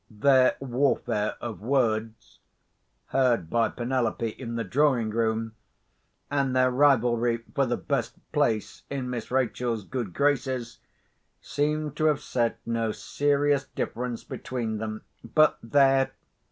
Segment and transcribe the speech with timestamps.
[0.09, 2.39] Their warfare of words
[3.09, 5.53] (heard by Penelope in the drawing room),
[6.31, 10.79] and their rivalry for the best place in Miss Rachel's good graces,
[11.39, 15.03] seemed to have set no serious difference between them.
[15.23, 16.13] But there!